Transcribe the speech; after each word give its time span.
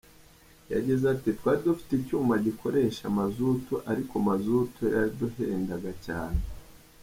Yagize 0.73 1.03
ati 1.13 1.29
“Twari 1.37 1.59
dufite 1.67 1.91
icyuma 1.95 2.33
gikoresha 2.45 3.03
mazutu 3.19 3.73
ariko 3.91 4.13
mazutu 4.27 4.81
yaraduhendaga 4.95 5.91
cyane. 6.07 6.41